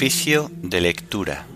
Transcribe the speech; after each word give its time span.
Oficio 0.00 0.50
de 0.62 0.80
lectura. 0.80 1.46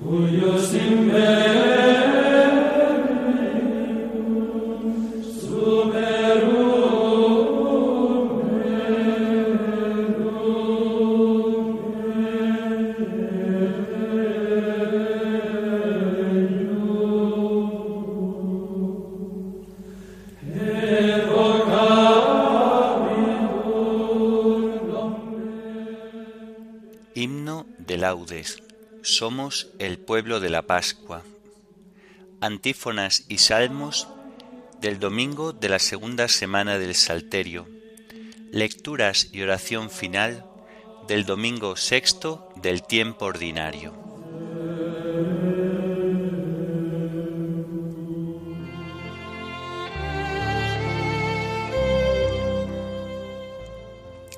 Himno 27.25 27.65
de 27.79 27.97
laudes. 27.97 28.63
Somos 29.01 29.69
el 29.79 29.97
pueblo 29.97 30.41
de 30.41 30.51
la 30.51 30.61
Pascua. 30.67 31.23
Antífonas 32.43 33.25
y 33.31 33.39
salmos 33.39 34.09
del 34.83 34.99
domingo 34.99 35.55
de 35.55 35.71
la 35.71 35.79
segunda 35.79 36.29
semana 36.29 36.79
del 36.79 36.95
Salterio. 36.95 37.67
Lecturas 38.51 39.31
y 39.33 39.41
oración 39.41 39.89
final 39.89 40.45
del 41.09 41.25
domingo 41.25 41.77
sexto 41.77 42.51
del 42.57 42.83
tiempo 42.83 43.25
ordinario. 43.25 43.95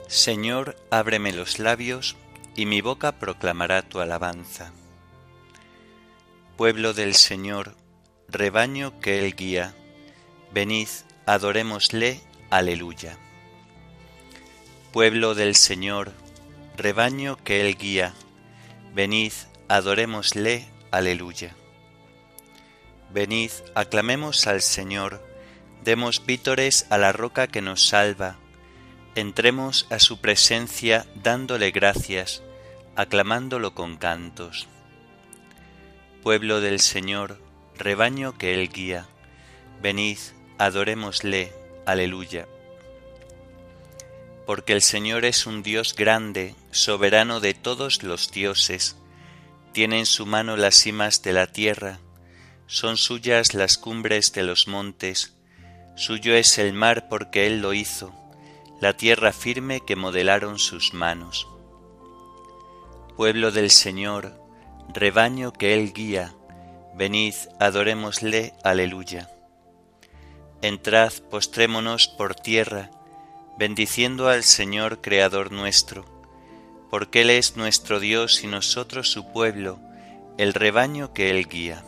Señor, 0.06 0.76
ábreme 0.90 1.32
los 1.32 1.58
labios 1.58 2.14
y 2.56 2.64
mi 2.64 2.80
boca 2.80 3.12
proclamará 3.12 3.82
tu 3.82 4.00
alabanza. 4.00 4.72
Pueblo 6.56 6.94
del 6.94 7.14
Señor, 7.14 7.76
rebaño 8.28 8.98
que 9.00 9.24
Él 9.24 9.36
guía, 9.36 9.74
venid, 10.52 10.88
adorémosle, 11.26 12.22
aleluya. 12.48 13.18
Pueblo 14.90 15.34
del 15.34 15.54
Señor, 15.54 16.12
rebaño 16.78 17.36
que 17.44 17.60
Él 17.60 17.76
guía, 17.76 18.14
venid, 18.94 19.32
adorémosle, 19.68 20.66
aleluya. 20.90 21.54
Venid, 23.12 23.50
aclamemos 23.74 24.46
al 24.46 24.62
Señor, 24.62 25.22
demos 25.84 26.24
vítores 26.24 26.86
a 26.88 26.96
la 26.96 27.12
roca 27.12 27.48
que 27.48 27.60
nos 27.60 27.86
salva, 27.86 28.38
entremos 29.14 29.86
a 29.90 29.98
su 29.98 30.20
presencia 30.22 31.06
dándole 31.22 31.70
gracias, 31.70 32.42
aclamándolo 32.96 33.74
con 33.74 33.96
cantos. 33.98 34.66
Pueblo 36.22 36.60
del 36.62 36.80
Señor, 36.80 37.38
rebaño 37.76 38.38
que 38.38 38.54
Él 38.54 38.70
guía, 38.70 39.06
venid, 39.82 40.18
adorémosle, 40.58 41.52
aleluya. 41.84 42.48
Porque 44.46 44.72
el 44.72 44.80
Señor 44.80 45.26
es 45.26 45.46
un 45.46 45.62
Dios 45.62 45.94
grande, 45.94 46.54
soberano 46.70 47.40
de 47.40 47.52
todos 47.52 48.02
los 48.02 48.30
dioses, 48.30 48.96
tiene 49.72 49.98
en 49.98 50.06
su 50.06 50.24
mano 50.24 50.56
las 50.56 50.76
cimas 50.76 51.22
de 51.22 51.34
la 51.34 51.48
tierra, 51.48 52.00
son 52.66 52.96
suyas 52.96 53.52
las 53.52 53.76
cumbres 53.76 54.32
de 54.32 54.42
los 54.42 54.68
montes, 54.68 55.34
suyo 55.96 56.34
es 56.34 56.56
el 56.56 56.72
mar 56.72 57.08
porque 57.10 57.46
Él 57.46 57.60
lo 57.60 57.74
hizo, 57.74 58.14
la 58.80 58.96
tierra 58.96 59.32
firme 59.32 59.82
que 59.86 59.96
modelaron 59.96 60.58
sus 60.58 60.94
manos. 60.94 61.46
Pueblo 63.16 63.50
del 63.50 63.70
Señor, 63.70 64.38
rebaño 64.92 65.50
que 65.50 65.72
Él 65.72 65.94
guía, 65.94 66.34
venid, 66.94 67.32
adorémosle, 67.58 68.52
aleluya. 68.62 69.30
Entrad, 70.60 71.14
postrémonos 71.30 72.08
por 72.08 72.34
tierra, 72.34 72.90
bendiciendo 73.58 74.28
al 74.28 74.44
Señor 74.44 75.00
Creador 75.00 75.50
nuestro, 75.50 76.04
porque 76.90 77.22
Él 77.22 77.30
es 77.30 77.56
nuestro 77.56 78.00
Dios 78.00 78.44
y 78.44 78.48
nosotros 78.48 79.10
su 79.10 79.32
pueblo, 79.32 79.78
el 80.36 80.52
rebaño 80.52 81.14
que 81.14 81.30
Él 81.30 81.48
guía. 81.48 81.82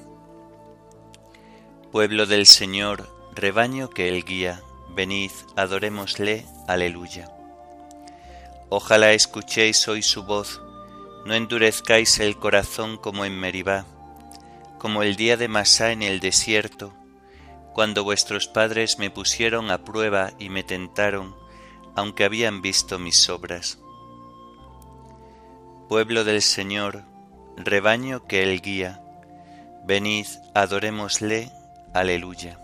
Pueblo 1.93 2.25
del 2.25 2.47
Señor, 2.47 3.07
rebaño 3.35 3.91
que 3.91 4.09
Él 4.09 4.25
guía, 4.25 4.63
venid, 4.95 5.33
adorémosle, 5.57 6.47
aleluya. 6.67 7.31
Ojalá 8.71 9.13
escuchéis 9.13 9.87
hoy 9.89 10.03
su 10.03 10.25
voz, 10.25 10.63
no 11.25 11.35
endurezcáis 11.35 12.19
el 12.21 12.37
corazón 12.39 12.97
como 12.97 13.25
en 13.25 13.39
Meribá, 13.39 13.85
como 14.79 15.03
el 15.03 15.17
día 15.17 15.37
de 15.37 15.49
Masá 15.49 15.93
en 15.93 16.03
el 16.03 16.21
desierto, 16.21 16.95
cuando 17.75 18.05
vuestros 18.05 18.49
padres 18.49 18.99
me 18.99 19.11
pusieron 19.11 19.71
a 19.71 19.85
prueba 19.85 20.33
y 20.39 20.49
me 20.49 20.63
tentaron, 20.63 21.37
aunque 21.95 22.25
habían 22.25 22.63
visto 22.63 22.99
mis 22.99 23.29
obras. 23.29 23.79
Pueblo 25.89 26.25
del 26.25 26.43
Señor, 26.43 27.05
rebaño 27.57 28.27
que 28.27 28.43
Él 28.43 28.61
guía, 28.61 29.01
venid, 29.85 30.27
adorémosle, 30.55 31.51
aleluya. 31.95 32.59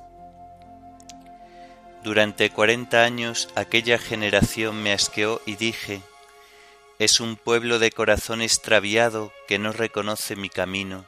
Durante 2.03 2.50
cuarenta 2.50 3.03
años 3.04 3.48
aquella 3.54 3.98
generación 3.98 4.82
me 4.82 4.93
asqueó 4.93 5.41
y 5.47 5.56
dije, 5.56 6.03
es 6.99 7.21
un 7.21 7.37
pueblo 7.37 7.78
de 7.78 7.91
corazón 7.91 8.41
extraviado 8.41 9.32
que 9.49 9.59
no 9.59 9.72
reconoce 9.72 10.37
mi 10.37 10.49
camino, 10.49 11.06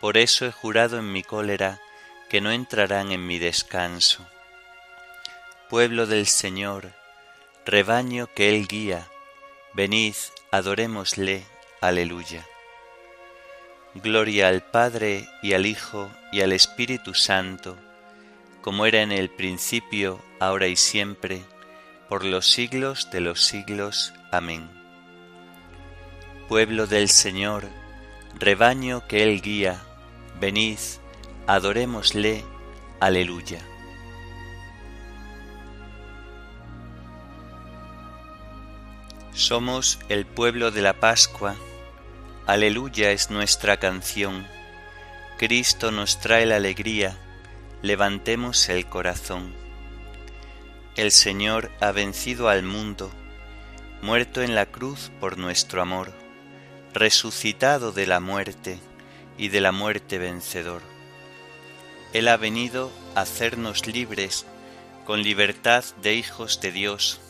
por 0.00 0.16
eso 0.16 0.46
he 0.46 0.52
jurado 0.52 0.98
en 0.98 1.12
mi 1.12 1.22
cólera 1.22 1.80
que 2.28 2.40
no 2.40 2.50
entrarán 2.50 3.12
en 3.12 3.26
mi 3.26 3.38
descanso. 3.38 4.26
Pueblo 5.68 6.06
del 6.06 6.26
Señor, 6.26 6.92
rebaño 7.64 8.28
que 8.34 8.54
Él 8.54 8.66
guía, 8.68 9.08
venid, 9.74 10.14
adorémosle, 10.50 11.44
aleluya. 11.80 12.46
Gloria 13.94 14.48
al 14.48 14.62
Padre 14.62 15.28
y 15.42 15.54
al 15.54 15.66
Hijo 15.66 16.10
y 16.30 16.42
al 16.42 16.52
Espíritu 16.52 17.14
Santo, 17.14 17.76
como 18.60 18.84
era 18.86 19.02
en 19.02 19.12
el 19.12 19.30
principio, 19.30 20.20
ahora 20.40 20.66
y 20.66 20.76
siempre, 20.76 21.42
por 22.08 22.24
los 22.24 22.46
siglos 22.46 23.10
de 23.10 23.20
los 23.20 23.42
siglos. 23.42 24.12
Amén. 24.30 24.85
Pueblo 26.48 26.86
del 26.86 27.08
Señor, 27.08 27.64
rebaño 28.38 29.08
que 29.08 29.24
Él 29.24 29.42
guía, 29.42 29.82
venid, 30.40 30.78
adorémosle, 31.48 32.44
aleluya. 33.00 33.58
Somos 39.32 39.98
el 40.08 40.24
pueblo 40.24 40.70
de 40.70 40.82
la 40.82 41.00
Pascua, 41.00 41.56
aleluya 42.46 43.10
es 43.10 43.28
nuestra 43.28 43.78
canción, 43.78 44.46
Cristo 45.38 45.90
nos 45.90 46.20
trae 46.20 46.46
la 46.46 46.56
alegría, 46.56 47.18
levantemos 47.82 48.68
el 48.68 48.86
corazón. 48.86 49.52
El 50.94 51.10
Señor 51.10 51.72
ha 51.80 51.90
vencido 51.90 52.48
al 52.48 52.62
mundo, 52.62 53.10
muerto 54.00 54.42
en 54.42 54.54
la 54.54 54.66
cruz 54.66 55.10
por 55.18 55.38
nuestro 55.38 55.82
amor, 55.82 56.12
resucitado 56.96 57.92
de 57.92 58.06
la 58.06 58.20
muerte 58.20 58.78
y 59.36 59.48
de 59.48 59.60
la 59.60 59.70
muerte 59.70 60.16
vencedor. 60.16 60.80
Él 62.14 62.26
ha 62.28 62.38
venido 62.38 62.90
a 63.14 63.20
hacernos 63.20 63.86
libres 63.86 64.46
con 65.04 65.22
libertad 65.22 65.84
de 66.00 66.14
hijos 66.14 66.60
de 66.62 66.72
Dios. 66.72 67.20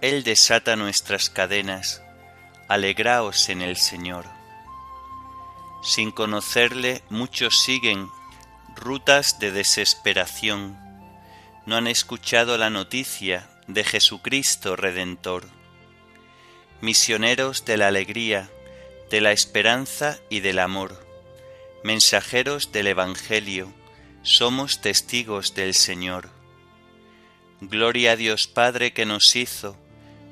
Él 0.00 0.24
desata 0.24 0.76
nuestras 0.76 1.28
cadenas, 1.28 2.02
alegraos 2.68 3.50
en 3.50 3.60
el 3.60 3.76
Señor. 3.76 4.24
Sin 5.82 6.10
conocerle 6.10 7.02
muchos 7.10 7.60
siguen 7.60 8.08
rutas 8.76 9.38
de 9.38 9.50
desesperación, 9.50 10.78
no 11.66 11.76
han 11.76 11.86
escuchado 11.86 12.56
la 12.56 12.70
noticia 12.70 13.50
de 13.66 13.84
Jesucristo 13.84 14.74
Redentor. 14.74 15.46
Misioneros 16.80 17.66
de 17.66 17.76
la 17.76 17.88
alegría, 17.88 18.48
de 19.10 19.20
la 19.20 19.32
esperanza 19.32 20.20
y 20.28 20.38
del 20.40 20.60
amor, 20.60 21.04
mensajeros 21.82 22.70
del 22.70 22.86
Evangelio, 22.86 23.72
somos 24.22 24.80
testigos 24.80 25.54
del 25.54 25.74
Señor. 25.74 26.30
Gloria 27.60 28.12
a 28.12 28.16
Dios 28.16 28.46
Padre 28.46 28.92
que 28.92 29.06
nos 29.06 29.34
hizo, 29.34 29.76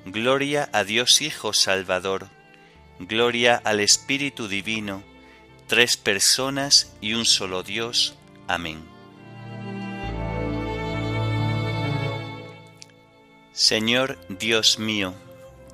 gloria 0.06 0.70
a 0.72 0.84
Dios 0.84 1.20
Hijo 1.22 1.52
Salvador, 1.52 2.28
gloria 3.00 3.60
al 3.64 3.80
Espíritu 3.80 4.46
Divino, 4.46 5.02
tres 5.66 5.96
personas 5.96 6.94
y 7.00 7.14
un 7.14 7.26
solo 7.26 7.64
Dios, 7.64 8.14
Amén. 8.46 8.82
Señor 13.52 14.19
Dios 14.28 14.78
mío, 14.78 15.14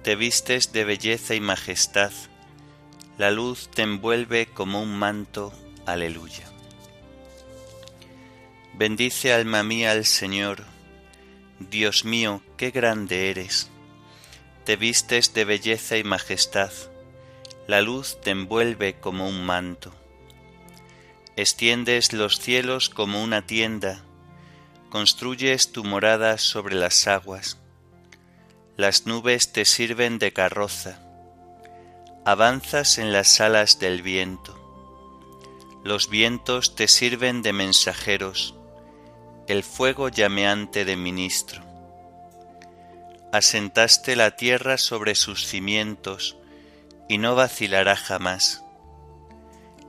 te 0.02 0.16
vistes 0.16 0.72
de 0.72 0.84
belleza 0.84 1.34
y 1.34 1.40
majestad, 1.40 2.10
la 3.16 3.30
luz 3.30 3.68
te 3.68 3.82
envuelve 3.82 4.46
como 4.46 4.82
un 4.82 4.98
manto, 4.98 5.52
aleluya. 5.86 6.50
Bendice 8.74 9.32
alma 9.32 9.62
mía 9.62 9.92
al 9.92 10.04
Señor, 10.04 10.64
Dios 11.60 12.04
mío, 12.04 12.42
qué 12.56 12.72
grande 12.72 13.30
eres. 13.30 13.70
Te 14.64 14.74
vistes 14.76 15.32
de 15.32 15.44
belleza 15.44 15.96
y 15.96 16.02
majestad, 16.02 16.72
la 17.68 17.80
luz 17.82 18.20
te 18.20 18.30
envuelve 18.30 18.98
como 18.98 19.28
un 19.28 19.44
manto. 19.44 19.94
Extiendes 21.36 22.12
los 22.12 22.40
cielos 22.40 22.88
como 22.88 23.22
una 23.22 23.46
tienda, 23.46 24.02
construyes 24.90 25.70
tu 25.70 25.84
morada 25.84 26.38
sobre 26.38 26.74
las 26.74 27.06
aguas. 27.06 27.58
Las 28.76 29.06
nubes 29.06 29.52
te 29.52 29.64
sirven 29.64 30.18
de 30.18 30.32
carroza, 30.32 31.03
avanzas 32.26 32.96
en 32.96 33.12
las 33.12 33.38
alas 33.42 33.78
del 33.78 34.00
viento. 34.00 34.58
Los 35.84 36.08
vientos 36.08 36.74
te 36.74 36.88
sirven 36.88 37.42
de 37.42 37.52
mensajeros, 37.52 38.54
el 39.46 39.62
fuego 39.62 40.08
llameante 40.08 40.86
de 40.86 40.96
ministro. 40.96 41.62
Asentaste 43.30 44.16
la 44.16 44.36
tierra 44.36 44.78
sobre 44.78 45.14
sus 45.16 45.46
cimientos, 45.46 46.38
y 47.10 47.18
no 47.18 47.34
vacilará 47.34 47.94
jamás. 47.94 48.64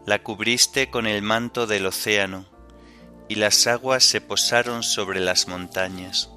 La 0.06 0.22
cubriste 0.22 0.90
con 0.90 1.08
el 1.08 1.22
manto 1.22 1.68
del 1.68 1.86
océano, 1.86 2.46
y 3.30 3.36
las 3.36 3.66
aguas 3.66 4.04
se 4.04 4.20
posaron 4.20 4.84
sobre 4.84 5.22
las 5.22 5.48
montañas. 5.48 6.30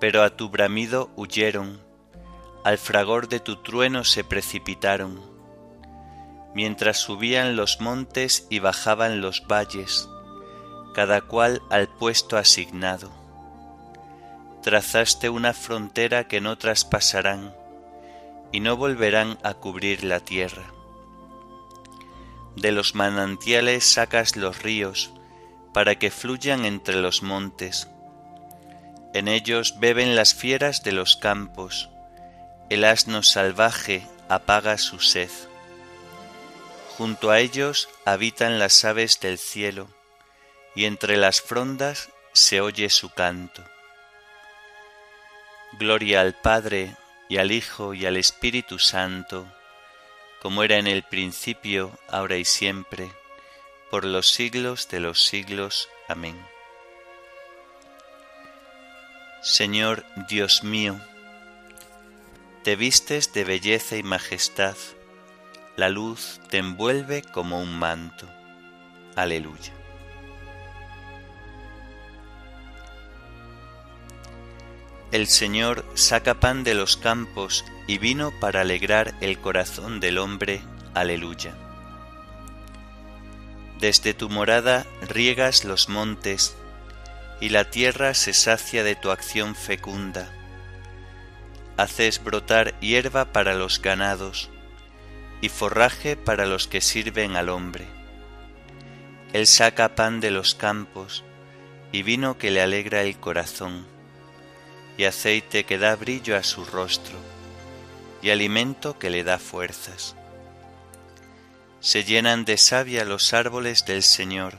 Pero 0.00 0.22
a 0.22 0.30
tu 0.30 0.48
bramido 0.48 1.10
huyeron, 1.16 1.83
al 2.64 2.78
fragor 2.78 3.28
de 3.28 3.40
tu 3.40 3.56
trueno 3.56 4.04
se 4.04 4.24
precipitaron, 4.24 5.20
mientras 6.54 6.96
subían 6.96 7.56
los 7.56 7.80
montes 7.80 8.46
y 8.48 8.58
bajaban 8.58 9.20
los 9.20 9.46
valles, 9.46 10.08
cada 10.94 11.20
cual 11.20 11.60
al 11.70 11.88
puesto 11.88 12.38
asignado. 12.38 13.12
Trazaste 14.62 15.28
una 15.28 15.52
frontera 15.52 16.26
que 16.26 16.40
no 16.40 16.56
traspasarán 16.56 17.54
y 18.50 18.60
no 18.60 18.78
volverán 18.78 19.36
a 19.42 19.52
cubrir 19.52 20.02
la 20.02 20.20
tierra. 20.20 20.72
De 22.56 22.72
los 22.72 22.94
manantiales 22.94 23.84
sacas 23.84 24.36
los 24.36 24.62
ríos 24.62 25.12
para 25.74 25.96
que 25.96 26.10
fluyan 26.10 26.64
entre 26.64 26.96
los 26.96 27.22
montes. 27.22 27.88
En 29.12 29.28
ellos 29.28 29.74
beben 29.80 30.16
las 30.16 30.34
fieras 30.34 30.82
de 30.82 30.92
los 30.92 31.16
campos, 31.16 31.90
el 32.70 32.84
asno 32.84 33.22
salvaje 33.22 34.06
apaga 34.28 34.78
su 34.78 35.00
sed. 35.00 35.30
Junto 36.96 37.30
a 37.30 37.40
ellos 37.40 37.88
habitan 38.04 38.58
las 38.58 38.84
aves 38.84 39.20
del 39.20 39.38
cielo, 39.38 39.88
y 40.74 40.86
entre 40.86 41.16
las 41.16 41.40
frondas 41.40 42.10
se 42.32 42.60
oye 42.60 42.90
su 42.90 43.10
canto. 43.10 43.64
Gloria 45.72 46.20
al 46.20 46.34
Padre, 46.34 46.96
y 47.28 47.38
al 47.38 47.52
Hijo, 47.52 47.94
y 47.94 48.06
al 48.06 48.16
Espíritu 48.16 48.78
Santo, 48.78 49.46
como 50.40 50.62
era 50.62 50.76
en 50.76 50.86
el 50.86 51.02
principio, 51.02 51.98
ahora 52.08 52.36
y 52.36 52.44
siempre, 52.44 53.10
por 53.90 54.04
los 54.04 54.28
siglos 54.28 54.88
de 54.88 55.00
los 55.00 55.24
siglos. 55.24 55.88
Amén. 56.08 56.38
Señor 59.42 60.04
Dios 60.28 60.62
mío, 60.64 61.00
te 62.64 62.76
vistes 62.76 63.34
de 63.34 63.44
belleza 63.44 63.98
y 63.98 64.02
majestad, 64.02 64.74
la 65.76 65.90
luz 65.90 66.40
te 66.48 66.56
envuelve 66.56 67.20
como 67.20 67.60
un 67.60 67.78
manto. 67.78 68.26
Aleluya. 69.16 69.74
El 75.12 75.26
Señor 75.28 75.84
saca 75.92 76.40
pan 76.40 76.64
de 76.64 76.72
los 76.72 76.96
campos 76.96 77.66
y 77.86 77.98
vino 77.98 78.32
para 78.40 78.62
alegrar 78.62 79.14
el 79.20 79.38
corazón 79.38 80.00
del 80.00 80.16
hombre. 80.16 80.62
Aleluya. 80.94 81.54
Desde 83.78 84.14
tu 84.14 84.30
morada 84.30 84.86
riegas 85.06 85.66
los 85.66 85.90
montes, 85.90 86.56
y 87.42 87.50
la 87.50 87.68
tierra 87.70 88.14
se 88.14 88.32
sacia 88.32 88.82
de 88.84 88.94
tu 88.94 89.10
acción 89.10 89.54
fecunda. 89.54 90.43
Haces 91.76 92.22
brotar 92.22 92.78
hierba 92.80 93.32
para 93.32 93.54
los 93.54 93.82
ganados, 93.82 94.50
y 95.40 95.48
forraje 95.48 96.16
para 96.16 96.46
los 96.46 96.68
que 96.68 96.80
sirven 96.80 97.36
al 97.36 97.48
hombre. 97.48 97.86
Él 99.32 99.46
saca 99.46 99.94
pan 99.94 100.20
de 100.20 100.30
los 100.30 100.54
campos, 100.54 101.24
y 101.92 102.02
vino 102.02 102.38
que 102.38 102.50
le 102.50 102.62
alegra 102.62 103.02
el 103.02 103.18
corazón 103.18 103.86
y 104.96 105.04
aceite 105.04 105.64
que 105.64 105.78
da 105.78 105.96
brillo 105.96 106.36
a 106.36 106.42
su 106.42 106.64
rostro, 106.64 107.16
y 108.22 108.30
alimento 108.30 108.98
que 108.98 109.10
le 109.10 109.24
da 109.24 109.38
fuerzas. 109.38 110.14
Se 111.80 112.04
llenan 112.04 112.44
de 112.44 112.56
savia 112.56 113.04
los 113.04 113.34
árboles 113.34 113.84
del 113.84 114.02
Señor, 114.02 114.58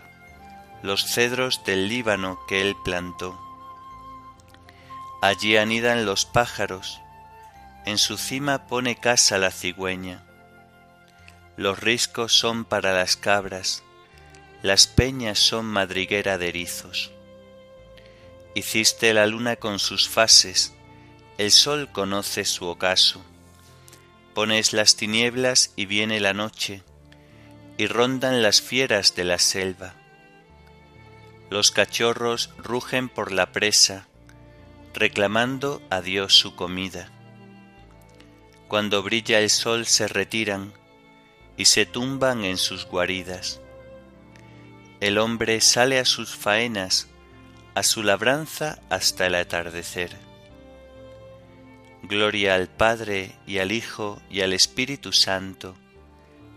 los 0.84 1.06
cedros 1.06 1.64
del 1.66 1.88
Líbano 1.88 2.40
que 2.48 2.62
él 2.62 2.76
plantó. 2.84 3.40
Allí 5.22 5.58
anidan 5.58 6.06
los 6.06 6.26
pájaros, 6.26 7.02
en 7.86 7.98
su 7.98 8.18
cima 8.18 8.68
pone 8.68 8.96
casa 8.96 9.38
la 9.38 9.52
cigüeña. 9.52 10.24
Los 11.56 11.80
riscos 11.80 12.34
son 12.34 12.66
para 12.66 12.94
las 12.94 13.16
cabras, 13.16 13.84
las 14.62 14.88
peñas 14.88 15.40
son 15.40 15.66
madriguera 15.66 16.38
de 16.38 16.50
erizos. 16.50 17.12
Hiciste 18.56 19.14
la 19.14 19.28
luna 19.28 19.58
con 19.58 19.80
sus 19.80 20.10
fases, 20.10 20.74
el 21.38 21.52
sol 21.52 21.90
conoce 21.92 22.44
su 22.46 22.66
ocaso. 22.66 23.24
Pones 24.34 24.74
las 24.74 24.96
tinieblas 24.96 25.72
y 25.76 25.86
viene 25.86 26.20
la 26.20 26.34
noche, 26.34 26.82
y 27.78 27.88
rondan 27.88 28.42
las 28.42 28.62
fieras 28.62 29.16
de 29.16 29.24
la 29.26 29.38
selva. 29.38 29.94
Los 31.50 31.72
cachorros 31.72 32.50
rugen 32.58 33.08
por 33.08 33.32
la 33.32 33.52
presa, 33.52 34.08
reclamando 34.94 35.82
a 35.90 36.02
Dios 36.02 36.34
su 36.34 36.56
comida. 36.56 37.12
Cuando 38.76 39.02
brilla 39.04 39.40
el 39.40 39.50
sol 39.50 39.86
se 39.86 40.06
retiran 40.06 40.74
y 41.56 41.64
se 41.64 41.86
tumban 41.86 42.44
en 42.44 42.58
sus 42.58 42.86
guaridas. 42.86 43.62
El 45.00 45.18
hombre 45.18 45.62
sale 45.62 45.98
a 45.98 46.04
sus 46.04 46.36
faenas, 46.36 47.08
a 47.74 47.84
su 47.84 48.04
labranza 48.04 48.82
hasta 48.90 49.28
el 49.28 49.36
atardecer. 49.36 50.18
Gloria 52.04 52.56
al 52.56 52.68
Padre 52.68 53.32
y 53.48 53.60
al 53.60 53.72
Hijo 53.72 54.22
y 54.30 54.42
al 54.42 54.52
Espíritu 54.52 55.14
Santo, 55.14 55.78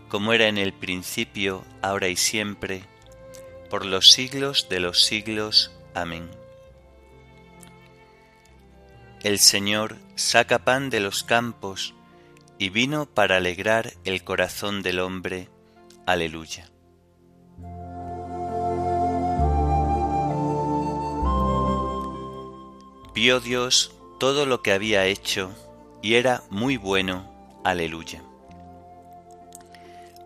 como 0.09 0.33
era 0.33 0.49
en 0.49 0.57
el 0.57 0.73
principio, 0.73 1.63
ahora 1.81 2.09
y 2.09 2.17
siempre, 2.17 2.83
por 3.69 3.85
los 3.85 4.11
siglos 4.11 4.67
de 4.69 4.81
los 4.81 5.05
siglos. 5.05 5.71
Amén. 5.93 6.29
El 9.23 9.39
Señor 9.39 9.95
saca 10.15 10.59
pan 10.59 10.89
de 10.89 10.99
los 10.99 11.23
campos 11.23 11.93
y 12.59 12.69
vino 12.69 13.05
para 13.07 13.37
alegrar 13.37 13.93
el 14.03 14.23
corazón 14.23 14.83
del 14.83 14.99
hombre. 14.99 15.47
Aleluya. 16.05 16.69
Vio 23.15 23.39
Dios 23.39 23.95
todo 24.19 24.45
lo 24.45 24.61
que 24.61 24.73
había 24.73 25.05
hecho 25.05 25.51
y 26.01 26.15
era 26.15 26.43
muy 26.49 26.75
bueno. 26.75 27.33
Aleluya. 27.63 28.21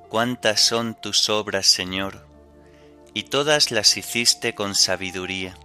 Cuántas 0.09 0.59
son 0.59 0.95
tus 0.99 1.29
obras, 1.29 1.67
Señor, 1.67 2.27
y 3.13 3.23
todas 3.23 3.71
las 3.71 3.95
hiciste 3.95 4.55
con 4.55 4.73
sabiduría. 4.73 5.55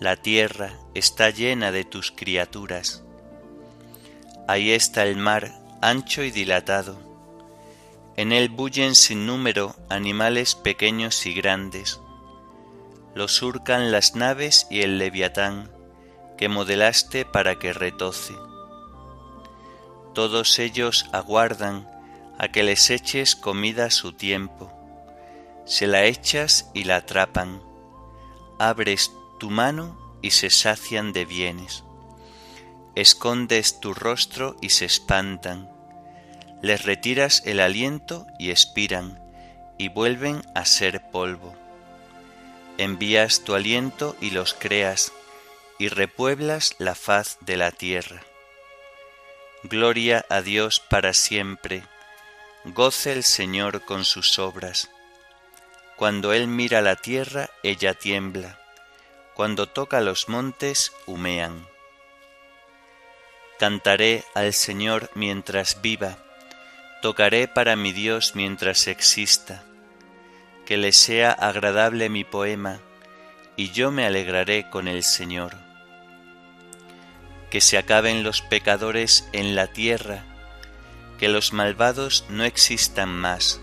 La 0.00 0.16
tierra 0.16 0.72
está 0.94 1.30
llena 1.30 1.70
de 1.70 1.84
tus 1.84 2.10
criaturas. 2.10 3.04
Ahí 4.48 4.72
está 4.72 5.04
el 5.04 5.16
mar 5.16 5.59
ancho 5.80 6.22
y 6.22 6.30
dilatado. 6.30 6.98
En 8.16 8.32
él 8.32 8.50
bullen 8.50 8.94
sin 8.94 9.26
número 9.26 9.74
animales 9.88 10.54
pequeños 10.54 11.24
y 11.26 11.34
grandes. 11.34 12.00
Lo 13.14 13.28
surcan 13.28 13.90
las 13.90 14.14
naves 14.14 14.66
y 14.70 14.82
el 14.82 14.98
leviatán 14.98 15.70
que 16.36 16.48
modelaste 16.48 17.24
para 17.24 17.58
que 17.58 17.72
retoce. 17.72 18.34
Todos 20.14 20.58
ellos 20.58 21.06
aguardan 21.12 21.88
a 22.38 22.48
que 22.48 22.62
les 22.62 22.90
eches 22.90 23.36
comida 23.36 23.86
a 23.86 23.90
su 23.90 24.12
tiempo. 24.12 24.72
Se 25.66 25.86
la 25.86 26.04
echas 26.04 26.70
y 26.74 26.84
la 26.84 26.96
atrapan. 26.96 27.62
Abres 28.58 29.12
tu 29.38 29.50
mano 29.50 30.18
y 30.20 30.32
se 30.32 30.50
sacian 30.50 31.12
de 31.12 31.24
bienes. 31.24 31.84
Escondes 33.00 33.80
tu 33.80 33.94
rostro 33.94 34.56
y 34.60 34.68
se 34.68 34.84
espantan. 34.84 35.70
les 36.60 36.84
retiras 36.84 37.42
el 37.46 37.60
aliento 37.60 38.26
y 38.38 38.50
expiran, 38.50 39.18
y 39.78 39.88
vuelven 39.88 40.42
a 40.54 40.66
ser 40.66 41.00
polvo. 41.10 41.56
Envías 42.76 43.40
tu 43.40 43.54
aliento 43.54 44.16
y 44.20 44.32
los 44.32 44.52
creas, 44.52 45.14
y 45.78 45.88
repueblas 45.88 46.74
la 46.76 46.94
faz 46.94 47.38
de 47.40 47.56
la 47.56 47.70
tierra. 47.70 48.20
Gloria 49.62 50.26
a 50.28 50.42
Dios 50.42 50.80
para 50.80 51.14
siempre, 51.14 51.82
goce 52.66 53.12
el 53.12 53.24
Señor 53.24 53.82
con 53.86 54.04
sus 54.04 54.38
obras. 54.38 54.90
Cuando 55.96 56.34
Él 56.34 56.48
mira 56.48 56.82
la 56.82 56.96
tierra, 56.96 57.48
ella 57.62 57.94
tiembla, 57.94 58.60
cuando 59.32 59.66
toca 59.66 60.02
los 60.02 60.28
montes, 60.28 60.92
humean. 61.06 61.69
Cantaré 63.60 64.24
al 64.34 64.54
Señor 64.54 65.10
mientras 65.14 65.82
viva, 65.82 66.16
tocaré 67.02 67.46
para 67.46 67.76
mi 67.76 67.92
Dios 67.92 68.34
mientras 68.34 68.86
exista, 68.86 69.64
que 70.64 70.78
le 70.78 70.94
sea 70.94 71.30
agradable 71.30 72.08
mi 72.08 72.24
poema, 72.24 72.80
y 73.56 73.70
yo 73.70 73.90
me 73.90 74.06
alegraré 74.06 74.70
con 74.70 74.88
el 74.88 75.04
Señor. 75.04 75.58
Que 77.50 77.60
se 77.60 77.76
acaben 77.76 78.22
los 78.22 78.40
pecadores 78.40 79.28
en 79.34 79.54
la 79.54 79.66
tierra, 79.66 80.24
que 81.18 81.28
los 81.28 81.52
malvados 81.52 82.24
no 82.30 82.44
existan 82.44 83.10
más. 83.10 83.60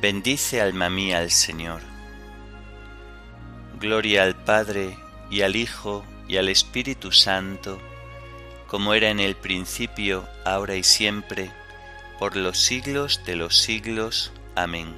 Bendice 0.00 0.60
alma 0.60 0.90
mía 0.90 1.20
al 1.20 1.30
Señor. 1.30 1.82
Gloria 3.78 4.24
al 4.24 4.34
Padre 4.34 4.98
y 5.30 5.42
al 5.42 5.54
Hijo 5.54 6.04
y 6.26 6.36
al 6.36 6.48
Espíritu 6.48 7.12
Santo, 7.12 7.80
como 8.72 8.94
era 8.94 9.10
en 9.10 9.20
el 9.20 9.36
principio, 9.36 10.26
ahora 10.46 10.76
y 10.76 10.82
siempre, 10.82 11.50
por 12.18 12.36
los 12.36 12.56
siglos 12.56 13.20
de 13.26 13.36
los 13.36 13.58
siglos. 13.58 14.32
Amén. 14.56 14.96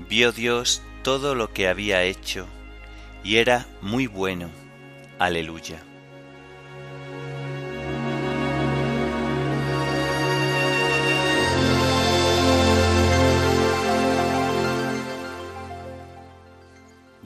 Vio 0.00 0.32
Dios 0.32 0.82
todo 1.02 1.34
lo 1.34 1.50
que 1.54 1.66
había 1.66 2.02
hecho, 2.02 2.46
y 3.24 3.38
era 3.38 3.66
muy 3.80 4.06
bueno. 4.06 4.50
Aleluya. 5.18 5.82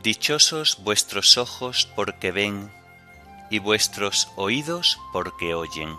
Dichosos 0.00 0.78
vuestros 0.84 1.36
ojos 1.36 1.88
porque 1.96 2.30
ven, 2.30 2.70
y 3.54 3.60
vuestros 3.60 4.32
oídos 4.34 4.98
porque 5.12 5.54
oyen. 5.54 5.96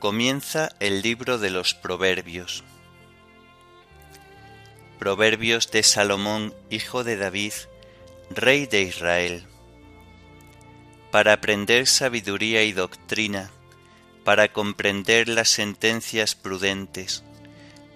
comienza 0.00 0.70
el 0.80 1.00
libro 1.00 1.38
de 1.38 1.48
los 1.48 1.72
Proverbios. 1.72 2.62
Proverbios 4.98 5.70
de 5.70 5.82
Salomón, 5.82 6.52
hijo 6.68 7.04
de 7.04 7.16
David, 7.16 7.54
rey 8.28 8.66
de 8.66 8.82
Israel. 8.82 9.46
Para 11.10 11.32
aprender 11.32 11.86
sabiduría 11.86 12.64
y 12.64 12.72
doctrina, 12.72 13.50
para 14.24 14.52
comprender 14.52 15.28
las 15.28 15.48
sentencias 15.48 16.34
prudentes, 16.34 17.24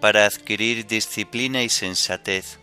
para 0.01 0.27
adquirir 0.27 0.87
disciplina 0.87 1.63
y 1.63 1.69
sensatez, 1.69 2.59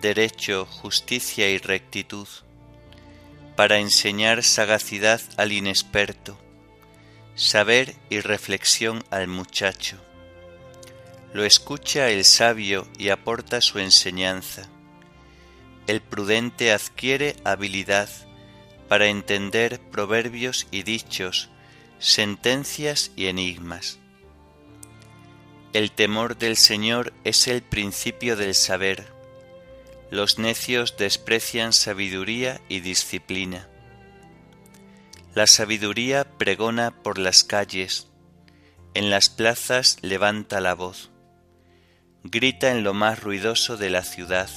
derecho, 0.00 0.66
justicia 0.66 1.48
y 1.48 1.58
rectitud, 1.58 2.28
para 3.56 3.78
enseñar 3.78 4.42
sagacidad 4.42 5.20
al 5.36 5.52
inexperto, 5.52 6.38
saber 7.34 7.94
y 8.10 8.20
reflexión 8.20 9.02
al 9.10 9.28
muchacho. 9.28 9.98
Lo 11.32 11.44
escucha 11.44 12.10
el 12.10 12.24
sabio 12.24 12.86
y 12.98 13.08
aporta 13.08 13.60
su 13.60 13.78
enseñanza. 13.78 14.68
El 15.86 16.00
prudente 16.00 16.72
adquiere 16.72 17.36
habilidad 17.44 18.08
para 18.88 19.06
entender 19.06 19.80
proverbios 19.90 20.66
y 20.70 20.82
dichos, 20.82 21.48
sentencias 21.98 23.10
y 23.16 23.26
enigmas. 23.26 23.98
El 25.74 25.90
temor 25.90 26.38
del 26.38 26.56
Señor 26.56 27.12
es 27.24 27.48
el 27.48 27.60
principio 27.60 28.36
del 28.36 28.54
saber. 28.54 29.08
Los 30.08 30.38
necios 30.38 30.96
desprecian 30.96 31.72
sabiduría 31.72 32.60
y 32.68 32.78
disciplina. 32.78 33.68
La 35.34 35.48
sabiduría 35.48 36.38
pregona 36.38 37.02
por 37.02 37.18
las 37.18 37.42
calles, 37.42 38.06
en 38.94 39.10
las 39.10 39.28
plazas 39.28 39.98
levanta 40.00 40.60
la 40.60 40.74
voz, 40.74 41.10
grita 42.22 42.70
en 42.70 42.84
lo 42.84 42.94
más 42.94 43.20
ruidoso 43.20 43.76
de 43.76 43.90
la 43.90 44.04
ciudad 44.04 44.48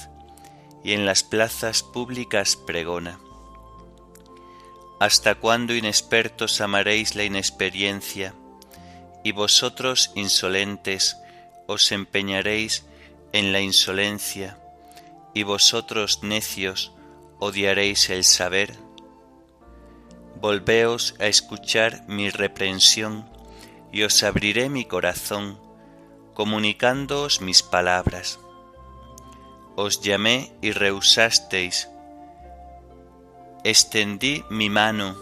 y 0.84 0.92
en 0.92 1.04
las 1.04 1.24
plazas 1.24 1.82
públicas 1.82 2.54
pregona. 2.54 3.18
¿Hasta 5.00 5.34
cuándo 5.34 5.74
inexpertos 5.74 6.60
amaréis 6.60 7.16
la 7.16 7.24
inexperiencia 7.24 8.34
y 9.22 9.32
vosotros 9.32 10.12
insolentes 10.14 11.16
os 11.66 11.92
empeñaréis 11.92 12.86
en 13.32 13.52
la 13.52 13.60
insolencia 13.60 14.58
y 15.34 15.42
vosotros 15.42 16.22
necios 16.22 16.92
odiaréis 17.38 18.10
el 18.10 18.24
saber? 18.24 18.76
Volveos 20.40 21.14
a 21.18 21.26
escuchar 21.26 22.04
mi 22.08 22.30
reprensión, 22.30 23.28
y 23.92 24.02
os 24.02 24.22
abriré 24.22 24.68
mi 24.68 24.84
corazón, 24.84 25.58
comunicándoos 26.34 27.40
mis 27.40 27.62
palabras. 27.62 28.38
Os 29.76 30.00
llamé 30.00 30.52
y 30.60 30.72
rehusasteis, 30.72 31.88
extendí 33.64 34.44
mi 34.50 34.70
mano 34.70 35.16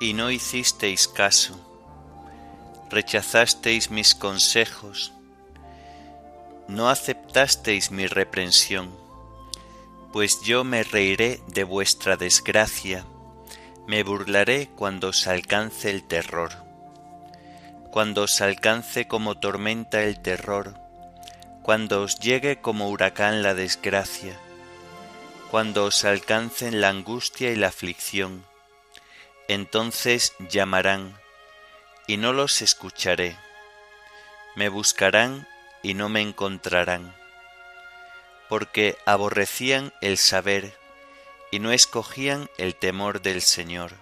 y 0.00 0.14
no 0.14 0.30
hicisteis 0.30 1.08
caso, 1.08 1.67
rechazasteis 2.90 3.90
mis 3.90 4.14
consejos, 4.14 5.12
no 6.68 6.88
aceptasteis 6.88 7.90
mi 7.90 8.06
reprensión, 8.06 8.90
pues 10.12 10.40
yo 10.42 10.64
me 10.64 10.82
reiré 10.82 11.40
de 11.48 11.64
vuestra 11.64 12.16
desgracia 12.16 13.04
me 13.88 14.02
burlaré 14.02 14.68
cuando 14.76 15.08
os 15.08 15.26
alcance 15.26 15.88
el 15.88 16.06
terror. 16.06 16.50
Cuando 17.90 18.24
os 18.24 18.42
alcance 18.42 19.08
como 19.08 19.38
tormenta 19.38 20.02
el 20.02 20.20
terror, 20.20 20.78
cuando 21.62 22.02
os 22.02 22.20
llegue 22.20 22.60
como 22.60 22.90
huracán 22.90 23.42
la 23.42 23.54
desgracia, 23.54 24.38
cuando 25.50 25.86
os 25.86 26.04
alcancen 26.04 26.82
la 26.82 26.90
angustia 26.90 27.50
y 27.50 27.56
la 27.56 27.68
aflicción, 27.68 28.44
entonces 29.48 30.34
llamarán, 30.50 31.18
y 32.08 32.16
no 32.16 32.32
los 32.32 32.62
escucharé, 32.62 33.36
me 34.56 34.68
buscarán 34.68 35.46
y 35.82 35.94
no 35.94 36.08
me 36.08 36.22
encontrarán, 36.22 37.14
porque 38.48 38.96
aborrecían 39.06 39.92
el 40.00 40.16
saber 40.16 40.76
y 41.52 41.60
no 41.60 41.70
escogían 41.70 42.50
el 42.56 42.74
temor 42.74 43.20
del 43.20 43.42
Señor. 43.42 43.92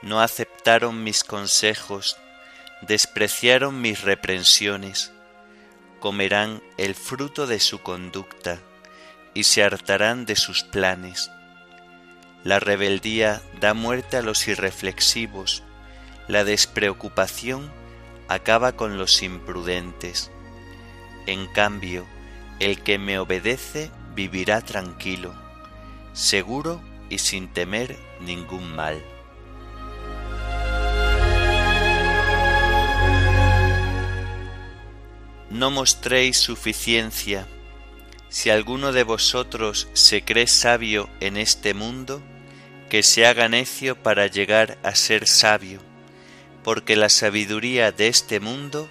No 0.00 0.22
aceptaron 0.22 1.04
mis 1.04 1.24
consejos, 1.24 2.16
despreciaron 2.80 3.80
mis 3.80 4.00
reprensiones, 4.00 5.12
comerán 6.00 6.62
el 6.78 6.94
fruto 6.94 7.46
de 7.46 7.60
su 7.60 7.82
conducta 7.82 8.58
y 9.34 9.44
se 9.44 9.62
hartarán 9.62 10.24
de 10.24 10.36
sus 10.36 10.64
planes. 10.64 11.30
La 12.44 12.60
rebeldía 12.60 13.42
da 13.60 13.74
muerte 13.74 14.16
a 14.16 14.22
los 14.22 14.48
irreflexivos, 14.48 15.62
la 16.32 16.44
despreocupación 16.44 17.70
acaba 18.26 18.72
con 18.72 18.96
los 18.96 19.22
imprudentes. 19.22 20.30
En 21.26 21.46
cambio, 21.46 22.06
el 22.58 22.82
que 22.82 22.98
me 22.98 23.18
obedece 23.18 23.90
vivirá 24.14 24.62
tranquilo 24.62 25.34
seguro 26.14 26.82
y 27.10 27.18
sin 27.18 27.48
temer 27.48 27.98
ningún 28.20 28.74
mal. 28.74 29.02
No 35.50 35.70
mostréis 35.70 36.38
suficiencia. 36.38 37.46
Si 38.30 38.48
alguno 38.48 38.92
de 38.92 39.04
vosotros 39.04 39.88
se 39.92 40.24
cree 40.24 40.46
sabio 40.46 41.10
en 41.20 41.36
este 41.36 41.74
mundo, 41.74 42.22
que 42.88 43.02
se 43.02 43.26
haga 43.26 43.50
necio 43.50 44.02
para 44.02 44.26
llegar 44.26 44.78
a 44.82 44.94
ser 44.94 45.28
sabio, 45.28 45.91
porque 46.64 46.96
la 46.96 47.08
sabiduría 47.08 47.92
de 47.92 48.08
este 48.08 48.40
mundo 48.40 48.88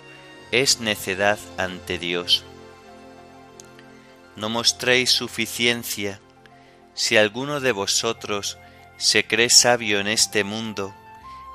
es 0.51 0.79
necedad 0.79 1.39
ante 1.57 1.97
Dios. 1.97 2.43
No 4.35 4.49
mostréis 4.49 5.11
suficiencia 5.11 6.19
Si 6.93 7.15
alguno 7.15 7.61
de 7.61 7.71
vosotros 7.71 8.57
se 8.97 9.25
cree 9.25 9.49
sabio 9.49 9.99
en 9.99 10.07
este 10.07 10.43
mundo, 10.43 10.93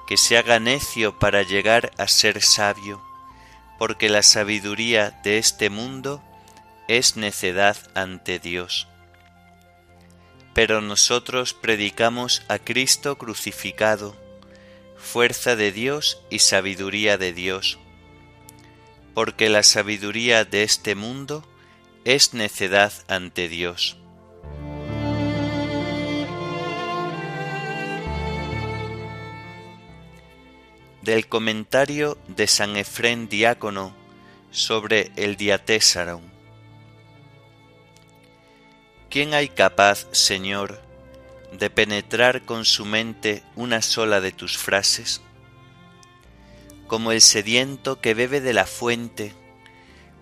que 0.06 0.16
se 0.16 0.38
haga 0.38 0.58
necio 0.58 1.18
para 1.18 1.42
llegar 1.42 1.92
a 1.98 2.08
ser 2.08 2.42
sabio, 2.42 3.02
porque 3.78 4.08
la 4.08 4.22
sabiduría 4.22 5.10
de 5.22 5.38
este 5.38 5.68
mundo 5.68 6.22
es 6.88 7.16
necedad 7.16 7.76
ante 7.94 8.38
Dios. 8.38 8.88
Pero 10.54 10.80
nosotros 10.80 11.52
predicamos 11.54 12.42
a 12.48 12.58
Cristo 12.58 13.18
crucificado, 13.18 14.16
fuerza 15.06 15.56
de 15.56 15.72
Dios 15.72 16.20
y 16.28 16.40
sabiduría 16.40 17.16
de 17.16 17.32
Dios, 17.32 17.78
porque 19.14 19.48
la 19.48 19.62
sabiduría 19.62 20.44
de 20.44 20.64
este 20.64 20.94
mundo 20.94 21.46
es 22.04 22.34
necedad 22.34 22.92
ante 23.08 23.48
Dios. 23.48 23.96
Del 31.00 31.28
comentario 31.28 32.18
de 32.26 32.48
San 32.48 32.76
Efrén 32.76 33.28
Diácono 33.28 33.94
sobre 34.50 35.12
el 35.14 35.36
Diatésaron. 35.36 36.20
¿Quién 39.08 39.34
hay 39.34 39.48
capaz, 39.48 40.08
Señor, 40.10 40.85
de 41.58 41.70
penetrar 41.70 42.42
con 42.44 42.64
su 42.64 42.84
mente 42.84 43.42
una 43.54 43.82
sola 43.82 44.20
de 44.20 44.32
tus 44.32 44.58
frases? 44.58 45.20
Como 46.86 47.12
el 47.12 47.20
sediento 47.20 48.00
que 48.00 48.14
bebe 48.14 48.40
de 48.40 48.52
la 48.52 48.66
fuente, 48.66 49.32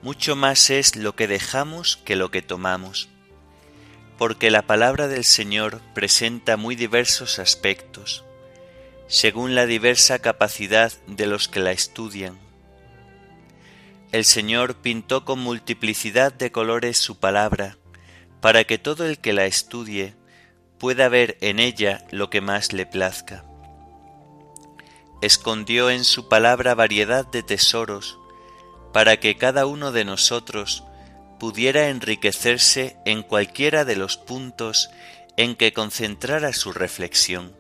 mucho 0.03 0.37
más 0.37 0.71
es 0.71 0.97
lo 0.97 1.15
que 1.17 1.27
dejamos 1.27 1.97
que 1.97 2.17
lo 2.17 2.31
que 2.31 2.43
tomamos, 2.43 3.09
porque 4.19 4.51
la 4.51 4.63
palabra 4.63 5.09
del 5.09 5.25
Señor 5.25 5.81
presenta 5.95 6.57
muy 6.57 6.77
diversos 6.77 7.39
aspectos, 7.39 8.25
según 9.07 9.55
la 9.55 9.67
diversa 9.67 10.19
capacidad 10.19 10.93
de 11.07 11.27
los 11.27 11.49
que 11.49 11.61
la 11.61 11.73
estudian. 11.73 12.39
El 14.13 14.25
Señor 14.25 14.77
pintó 14.77 15.25
con 15.25 15.41
multiplicidad 15.41 16.33
de 16.33 16.53
colores 16.53 16.99
su 16.99 17.19
palabra, 17.19 17.79
para 18.41 18.65
que 18.65 18.79
todo 18.79 19.07
el 19.07 19.19
que 19.19 19.33
la 19.33 19.47
estudie 19.47 20.15
pueda 20.85 21.09
ver 21.09 21.39
en 21.41 21.61
ella 21.61 22.05
lo 22.11 22.29
que 22.29 22.43
más 22.43 22.75
le 22.75 22.85
plazca. 22.85 23.43
Escondió 25.23 25.89
en 25.89 26.05
su 26.05 26.29
palabra 26.29 26.75
variedad 26.75 27.25
de 27.27 27.43
tesoros, 27.43 28.19
para 28.93 29.17
que 29.17 29.39
cada 29.39 29.65
uno 29.65 29.93
de 29.93 30.05
nosotros 30.05 30.85
pudiera 31.41 31.89
enriquecerse 31.89 32.99
en 33.07 33.23
cualquiera 33.23 33.87
de 33.87 33.97
los 33.97 34.19
puntos 34.19 34.91
en 35.39 35.57
que 35.57 35.73
concentrara 35.73 36.53
su 36.53 36.71
reflexión. 36.71 37.57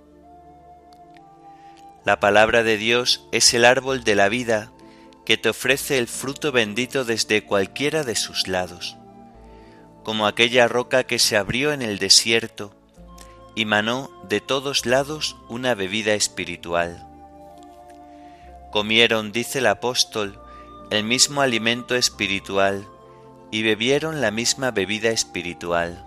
La 2.04 2.20
palabra 2.20 2.62
de 2.62 2.76
Dios 2.76 3.26
es 3.32 3.54
el 3.54 3.64
árbol 3.64 4.04
de 4.04 4.16
la 4.16 4.28
vida 4.28 4.70
que 5.24 5.38
te 5.38 5.48
ofrece 5.48 5.96
el 5.96 6.08
fruto 6.08 6.52
bendito 6.52 7.06
desde 7.06 7.42
cualquiera 7.42 8.04
de 8.04 8.16
sus 8.16 8.48
lados 8.48 8.98
como 10.02 10.26
aquella 10.26 10.68
roca 10.68 11.04
que 11.04 11.18
se 11.18 11.34
abrió 11.38 11.72
en 11.72 11.80
el 11.80 11.98
desierto 11.98 12.83
y 13.54 13.64
manó 13.64 14.10
de 14.28 14.40
todos 14.40 14.86
lados 14.86 15.36
una 15.48 15.74
bebida 15.74 16.14
espiritual. 16.14 17.06
Comieron, 18.70 19.32
dice 19.32 19.58
el 19.58 19.66
apóstol, 19.66 20.40
el 20.90 21.04
mismo 21.04 21.40
alimento 21.40 21.94
espiritual 21.94 22.88
y 23.50 23.62
bebieron 23.62 24.20
la 24.20 24.30
misma 24.30 24.72
bebida 24.72 25.10
espiritual. 25.10 26.04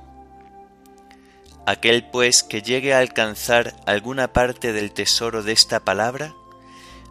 Aquel 1.66 2.10
pues 2.10 2.44
que 2.44 2.62
llegue 2.62 2.94
a 2.94 3.00
alcanzar 3.00 3.76
alguna 3.86 4.34
parte 4.34 4.74
del 4.74 4.92
tesoro 4.92 5.44
de 5.44 5.54
esta 5.54 5.82
palabra, 5.82 6.34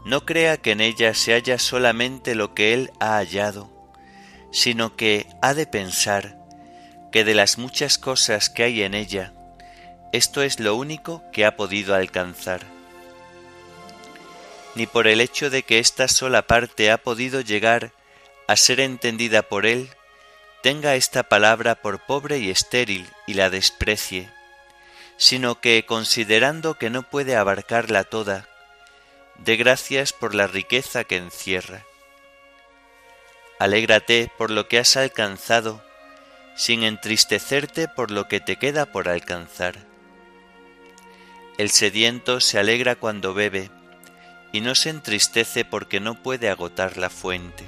no 0.04 0.24
crea 0.24 0.58
que 0.58 0.72
en 0.72 0.80
ella 0.80 1.14
se 1.14 1.32
halla 1.32 1.58
solamente 1.58 2.34
lo 2.34 2.54
que 2.54 2.72
él 2.74 2.90
ha 3.00 3.16
hallado, 3.16 3.70
sino 4.52 4.94
que 4.94 5.26
ha 5.42 5.52
de 5.52 5.66
pensar 5.66 6.38
que 7.12 7.24
de 7.24 7.34
las 7.34 7.58
muchas 7.58 7.98
cosas 7.98 8.48
que 8.48 8.62
hay 8.62 8.82
en 8.82 8.94
ella, 8.94 9.32
esto 10.16 10.42
es 10.42 10.60
lo 10.60 10.74
único 10.74 11.22
que 11.32 11.44
ha 11.44 11.56
podido 11.56 11.94
alcanzar. 11.94 12.62
Ni 14.74 14.86
por 14.86 15.06
el 15.06 15.20
hecho 15.20 15.50
de 15.50 15.62
que 15.62 15.78
esta 15.78 16.08
sola 16.08 16.42
parte 16.42 16.90
ha 16.90 16.98
podido 16.98 17.40
llegar 17.40 17.92
a 18.48 18.56
ser 18.56 18.80
entendida 18.80 19.42
por 19.42 19.66
él, 19.66 19.88
tenga 20.62 20.94
esta 20.94 21.22
palabra 21.22 21.76
por 21.76 22.04
pobre 22.04 22.38
y 22.38 22.50
estéril 22.50 23.08
y 23.26 23.34
la 23.34 23.50
desprecie, 23.50 24.30
sino 25.16 25.60
que, 25.60 25.84
considerando 25.86 26.74
que 26.74 26.90
no 26.90 27.02
puede 27.02 27.36
abarcarla 27.36 28.04
toda, 28.04 28.48
dé 29.38 29.56
gracias 29.56 30.12
por 30.12 30.34
la 30.34 30.46
riqueza 30.46 31.04
que 31.04 31.16
encierra. 31.16 31.84
Alégrate 33.58 34.30
por 34.36 34.50
lo 34.50 34.68
que 34.68 34.78
has 34.78 34.96
alcanzado 34.96 35.82
sin 36.56 36.82
entristecerte 36.82 37.86
por 37.86 38.10
lo 38.10 38.28
que 38.28 38.40
te 38.40 38.56
queda 38.56 38.86
por 38.86 39.08
alcanzar. 39.08 39.85
El 41.58 41.70
sediento 41.70 42.40
se 42.40 42.58
alegra 42.58 42.96
cuando 42.96 43.32
bebe 43.34 43.70
y 44.52 44.60
no 44.60 44.74
se 44.74 44.90
entristece 44.90 45.64
porque 45.64 46.00
no 46.00 46.22
puede 46.22 46.50
agotar 46.50 46.96
la 46.96 47.10
fuente. 47.10 47.64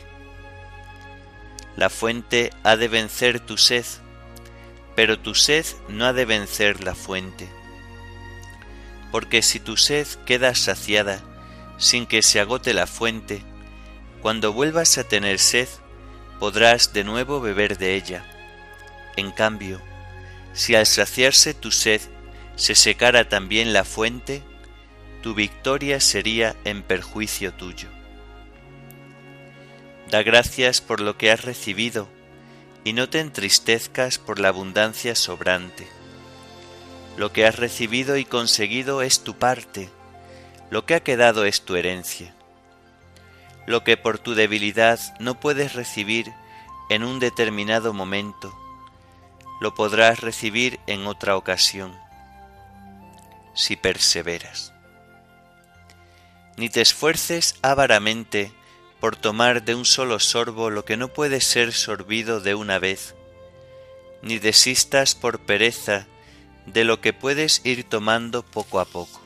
La 1.77 1.91
fuente 1.91 2.51
ha 2.65 2.77
de 2.77 2.89
vencer 2.89 3.41
tu 3.41 3.57
sed, 3.57 3.85
pero 4.95 5.19
tu 5.19 5.35
sed 5.35 5.65
no 5.89 6.07
ha 6.07 6.13
de 6.13 6.25
vencer 6.25 6.85
la 6.85 6.95
fuente. 6.95 7.49
Porque 9.11 9.43
si 9.43 9.61
tu 9.61 9.77
sed 9.77 10.07
queda 10.27 10.55
saciada 10.55 11.21
sin 11.79 12.07
que 12.07 12.23
se 12.23 12.41
agote 12.41 12.75
la 12.75 12.87
fuente, 12.87 13.43
cuando 14.21 14.53
vuelvas 14.53 14.99
a 14.99 15.05
tener 15.05 15.39
sed 15.39 15.69
podrás 16.41 16.93
de 16.93 17.05
nuevo 17.05 17.41
beber 17.41 17.79
de 17.79 17.95
ella 17.95 18.25
en 19.19 19.33
cambio, 19.33 19.81
si 20.53 20.77
al 20.77 20.87
saciarse 20.87 21.53
tu 21.53 21.73
sed 21.73 22.01
se 22.59 22.75
secara 22.75 23.29
también 23.29 23.73
la 23.73 23.85
fuente, 23.85 24.43
tu 25.23 25.33
victoria 25.33 26.01
sería 26.01 26.57
en 26.65 26.83
perjuicio 26.83 27.55
tuyo. 27.55 27.89
Da 30.11 30.25
gracias 30.25 30.81
por 30.81 31.01
lo 31.01 31.17
que 31.17 31.31
has 31.31 31.45
recibido 31.45 32.09
y 32.83 32.95
no 32.95 33.09
te 33.09 33.21
entristezcas 33.21 34.19
por 34.19 34.41
la 34.41 34.49
abundancia 34.49 35.15
sobrante. 35.15 35.87
Lo 37.17 37.33
que 37.33 37.47
has 37.47 37.57
recibido 37.57 38.17
y 38.17 38.25
conseguido 38.25 39.03
es 39.03 39.23
tu 39.23 39.39
parte, 39.39 39.89
lo 40.69 40.85
que 40.85 40.97
ha 40.97 41.01
quedado 41.01 41.45
es 41.45 41.63
tu 41.63 41.77
herencia. 41.77 42.35
Lo 43.69 43.85
que 43.85 43.97
por 43.97 44.19
tu 44.19 44.35
debilidad 44.35 44.99
no 45.21 45.39
puedes 45.39 45.75
recibir 45.75 46.33
en 46.91 47.05
un 47.05 47.21
determinado 47.21 47.93
momento, 47.93 48.53
lo 49.61 49.77
podrás 49.77 50.21
recibir 50.21 50.81
en 50.89 51.07
otra 51.07 51.37
ocasión, 51.37 51.97
si 53.59 53.75
perseveras. 53.75 54.73
Ni 56.57 56.69
te 56.69 56.81
esfuerces 56.81 57.57
avaramente 57.61 58.53
por 59.01 59.17
tomar 59.17 59.65
de 59.65 59.75
un 59.75 59.85
solo 59.85 60.21
sorbo 60.21 60.71
lo 60.71 60.85
que 60.85 60.97
no 60.97 61.09
puede 61.09 61.41
ser 61.41 61.73
sorbido 61.73 62.41
de 62.41 62.55
una 62.55 62.79
vez, 62.79 63.17
ni 64.23 64.39
desistas 64.39 65.15
por 65.15 65.41
pereza 65.41 66.07
de 66.67 66.85
lo 66.85 67.01
que 67.01 67.13
puedes 67.13 67.61
ir 67.65 67.85
tomando 67.85 68.45
poco 68.45 68.79
a 68.81 68.85
poco. 68.85 69.21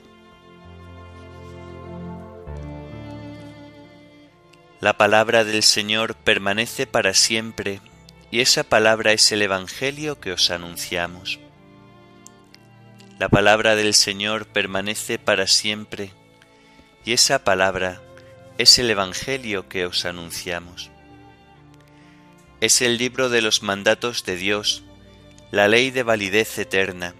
La 4.80 4.96
palabra 4.96 5.44
del 5.44 5.62
Señor 5.62 6.16
permanece 6.16 6.86
para 6.86 7.14
siempre 7.14 7.80
y 8.30 8.40
esa 8.40 8.64
palabra 8.64 9.12
es 9.12 9.30
el 9.30 9.42
Evangelio 9.42 10.20
que 10.20 10.32
os 10.32 10.50
anunciamos. 10.50 11.38
La 13.22 13.28
palabra 13.28 13.76
del 13.76 13.94
Señor 13.94 14.46
permanece 14.46 15.16
para 15.16 15.46
siempre, 15.46 16.10
y 17.04 17.12
esa 17.12 17.44
palabra 17.44 18.02
es 18.58 18.80
el 18.80 18.90
Evangelio 18.90 19.68
que 19.68 19.86
os 19.86 20.04
anunciamos. 20.06 20.90
Es 22.60 22.82
el 22.82 22.98
libro 22.98 23.28
de 23.28 23.40
los 23.40 23.62
mandatos 23.62 24.24
de 24.24 24.34
Dios, 24.34 24.82
la 25.52 25.68
ley 25.68 25.92
de 25.92 26.02
validez 26.02 26.58
eterna, 26.58 27.14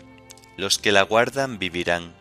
los 0.57 0.79
que 0.79 0.91
la 0.91 1.03
guardan 1.03 1.61
vivirán. 1.61 2.12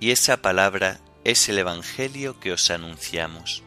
Y 0.00 0.10
esa 0.10 0.38
palabra 0.38 0.98
es 1.22 1.48
el 1.48 1.56
Evangelio 1.56 2.40
que 2.40 2.50
os 2.50 2.68
anunciamos. 2.72 3.62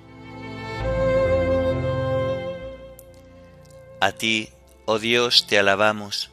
A 4.01 4.11
ti, 4.11 4.49
oh 4.83 4.99
Dios, 4.99 5.47
te 5.47 5.57
alabamos, 5.57 6.32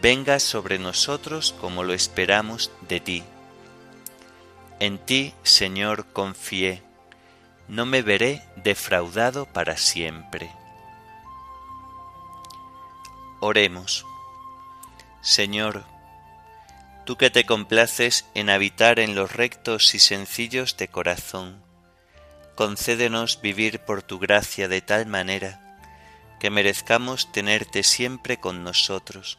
venga 0.00 0.38
sobre 0.38 0.78
nosotros 0.78 1.54
como 1.60 1.82
lo 1.84 1.92
esperamos 1.92 2.70
de 2.88 3.00
ti. 3.00 3.24
En 4.80 4.98
ti, 4.98 5.34
Señor, 5.42 6.06
confié, 6.12 6.82
no 7.66 7.84
me 7.84 8.02
veré 8.02 8.42
defraudado 8.56 9.46
para 9.46 9.76
siempre. 9.76 10.50
Oremos. 13.40 14.06
Señor, 15.20 15.84
tú 17.04 17.16
que 17.16 17.30
te 17.30 17.44
complaces 17.44 18.24
en 18.34 18.50
habitar 18.50 19.00
en 19.00 19.14
los 19.14 19.32
rectos 19.32 19.94
y 19.94 19.98
sencillos 19.98 20.76
de 20.76 20.88
corazón, 20.88 21.62
concédenos 22.54 23.40
vivir 23.40 23.80
por 23.80 24.02
tu 24.02 24.18
gracia 24.18 24.68
de 24.68 24.80
tal 24.80 25.06
manera 25.06 25.64
que 26.38 26.50
merezcamos 26.50 27.32
tenerte 27.32 27.82
siempre 27.82 28.38
con 28.38 28.62
nosotros. 28.62 29.38